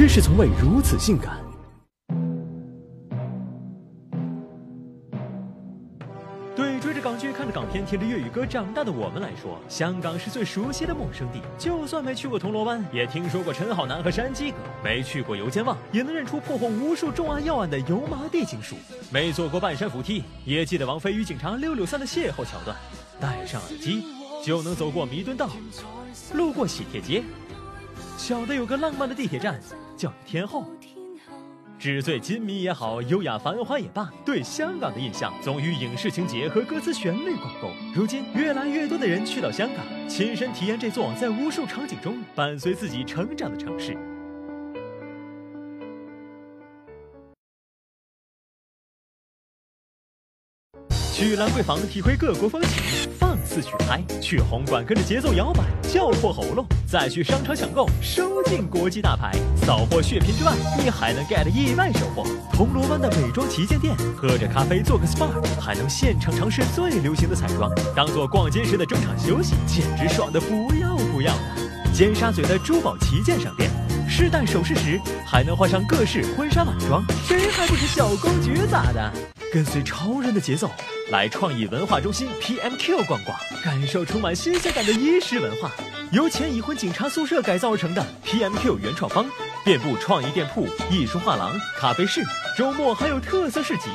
[0.00, 1.38] 真是从未如此性感。
[6.56, 11.42] 对追着港剧、看着港片、听着粤语歌长大的我们来说，香港是最熟悉的陌生地。
[11.58, 18.76] 就算没去过铜锣湾，也听说过陈浩南和山鸡哥；没去过油尖旺，也能认出破获无数重案要案的油麻地警署；
[19.12, 22.74] 没坐过半山扶梯，也记得王菲与警察六六三的邂逅桥段。
[23.20, 24.02] 戴上耳机，
[24.42, 25.50] 就能走过弥敦道，
[26.32, 27.22] 路过喜帖街。
[28.20, 29.58] 小的有个浪漫的地铁站，
[29.96, 30.66] 叫天后。
[31.78, 37.70] 纸醉金迷也好，优雅繁华也罢，对香港的印象总与影视情节和歌词旋律挂钩。
[37.94, 43.96] 如今，越来越多的人去到香港，亲身体验这座在无数场景中伴随自己成长的城市。
[51.14, 53.10] 去兰桂坊体会各国风情，
[53.50, 59.32] 放肆去嗨；去红馆跟着节奏摇摆，叫破喉咙；再去商场抢购，收进国际大牌。
[59.66, 62.24] 扫货血拼之外，你还能 get 意外收获。
[62.52, 65.28] 铜锣湾的美妆旗舰店，喝着咖啡做个 SPA，
[65.60, 71.92] 还能现场尝试最流行的彩妆，当做逛街时的中场休息，简直爽的不要不要的。
[71.92, 73.68] 尖沙咀的珠宝旗舰商店，
[74.08, 79.12] 试戴首饰时还能换上各式婚纱晚装，谁还不是小公举咋的？
[79.52, 80.70] 跟随超人的节奏。
[81.10, 85.70] 来创意文化中心 PMQ 逛逛，感受充满新鲜感的衣食文化。
[86.12, 89.26] 由前已婚警察宿舍改造而成的 PMQ 原创坊，
[89.64, 92.22] 遍布创意店铺、艺术画廊、咖啡室。
[92.56, 93.88] 周末还有特色市集，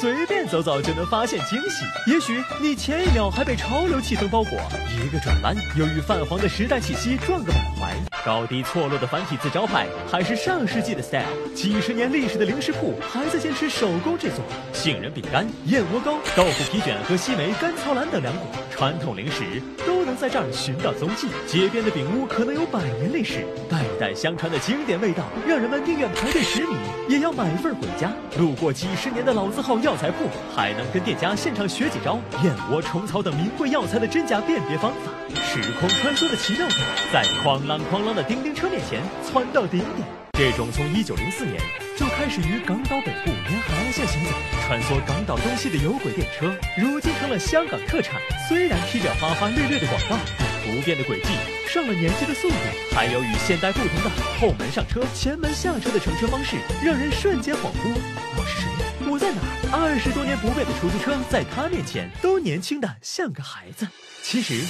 [0.00, 1.84] 随便走走就能发现惊喜。
[2.06, 4.58] 也许你前一秒还被潮流气氛包裹，
[5.02, 7.94] 一个转弯又与泛黄的时代气息撞个满怀。
[8.24, 11.24] 高低错落的繁体字招牌，还是上世纪的 style。
[11.54, 14.44] 几十年历史的零食铺，还在坚持手工制作。
[14.72, 18.46] 杏仁饼干、燕窝糕、豆腐皮卷和西梅甘草兰等凉果，
[18.82, 19.44] 传统零食
[19.86, 21.28] 都能在这儿寻到踪迹。
[21.46, 26.74] 街边的饼屋可能有百年历史，代代相传的经典味道，让人们宁愿排队十米
[27.08, 28.10] 也要买份回家。
[28.40, 35.12] 路过几十年的老字号药材铺，还能跟店家现场学几招燕窝、虫草等名贵药材的真假辨别方法。
[35.32, 36.78] 时空穿梭的奇妙感，
[37.12, 40.08] 在哐啷哐啷的叮叮车面前窜到顶点。
[40.32, 41.56] 这种从一九零四年
[42.02, 44.30] 就开始于港岛北部沿海岸线行走、
[44.66, 48.20] 穿梭港岛东西的有轨电车，如今成了香港特产。
[48.48, 51.28] 虽然披着花花绿绿的广告，但不变的轨迹，
[51.68, 52.56] 上了年纪的速度，
[52.92, 57.94] 还有与现代不同的后门上车、前门下车的乘车方式，让人瞬间恍惚：
[58.36, 58.91] 我是谁？
[59.08, 59.40] 我在哪？
[59.72, 63.86] 二十多年不变的出租车，在他面前都年轻的像个孩子。
[64.24, 64.60] 其实，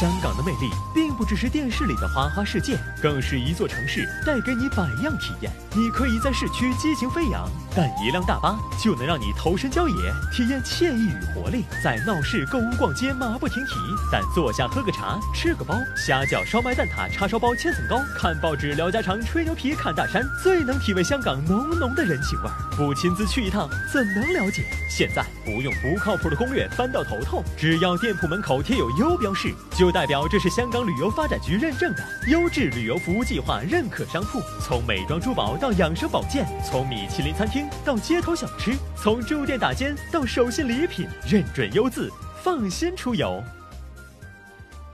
[0.00, 5.52] 香港的魅力并不只是电视里的花花世界，更是一座城市带给你百样体验。
[5.74, 9.94] 你可以在市区激情飞扬，但一辆大巴就能让你投身郊野，
[10.32, 11.66] 体验惬意与活力。
[11.84, 13.74] 在闹市购物逛街马不停蹄，
[14.10, 22.54] 但坐下喝个茶，吃个包，虾饺、烧麦、蛋挞、叉烧包、千层糕，看报纸、聊家常、吹牛皮、看大山，最能体味香港浓浓的人情味儿。
[22.78, 24.64] 不亲自去一趟，怎能了解？
[24.88, 34.40] 现在不用不靠谱的攻略翻到头痛，只要店铺门口贴有优标识，就代表这是香港旅游发展局认证的优质旅游服务计划认可商铺。
[34.60, 42.10] 从美妆珠宝到养生保健，从米其林餐厅到街头小吃，从住店打尖到手信礼品，认准优字，
[42.42, 43.42] 放心出游。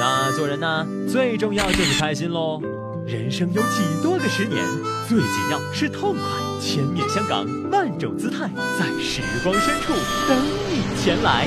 [0.00, 2.60] 那做人呢，最重要就是开心喽。
[3.06, 4.64] 人生有几多个十年？
[5.12, 6.22] 最紧要是痛快。
[6.58, 9.92] 千面香港，万种姿态，在时光深处
[10.26, 10.38] 等
[10.70, 11.46] 你前来。